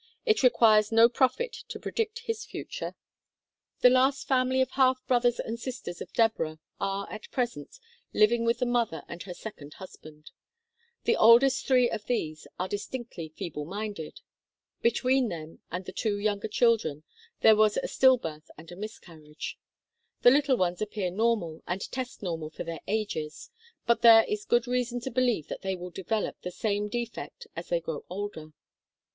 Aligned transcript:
It 0.25 0.41
requires 0.41 0.91
no 0.91 1.07
prophet 1.07 1.51
to 1.67 1.79
predict 1.79 2.21
his 2.25 2.43
future. 2.43 2.95
28 2.95 2.95
THE 2.95 2.95
KALLIKAK 2.95 3.83
FAMILY 3.83 3.93
The 3.93 4.01
last 4.03 4.27
family 4.27 4.61
of 4.61 4.71
half 4.71 5.05
brothers 5.05 5.39
and 5.39 5.59
sisters 5.59 6.01
of 6.01 6.11
Deborah 6.13 6.57
are, 6.79 7.07
at 7.11 7.29
present, 7.29 7.77
living 8.11 8.43
with 8.43 8.57
the 8.57 8.65
mother 8.65 9.03
and 9.07 9.21
her 9.21 9.35
second 9.35 9.75
husband. 9.75 10.31
The 11.03 11.15
oldest 11.17 11.67
three 11.67 11.87
of 11.87 12.05
these 12.07 12.47
are 12.57 12.67
distinctly 12.67 13.29
feeble 13.29 13.65
minded. 13.65 14.21
Between 14.81 15.29
them 15.29 15.59
and 15.71 15.85
the 15.85 15.91
two 15.91 16.17
younger 16.17 16.47
children 16.47 17.03
there 17.41 17.55
was 17.55 17.77
a 17.77 17.87
stillbirth 17.87 18.49
and 18.57 18.71
a 18.71 18.75
miscarriage. 18.75 19.59
The 20.23 20.31
little 20.31 20.57
ones 20.57 20.81
appear 20.81 21.11
normal 21.11 21.61
and 21.67 21.81
test 21.91 22.23
normal 22.23 22.49
for 22.49 22.63
their 22.63 22.81
ages, 22.87 23.51
but 23.85 24.01
there 24.01 24.23
is 24.23 24.45
good 24.45 24.65
reason 24.65 24.99
to 25.01 25.11
believe 25.11 25.47
that 25.49 25.61
they 25.61 25.75
will 25.75 25.91
develop 25.91 26.41
the 26.41 26.49
same 26.49 26.87
defect 26.89 27.45
as 27.55 27.69
they 27.69 27.79
grow 27.79 28.03
older. 28.09 28.53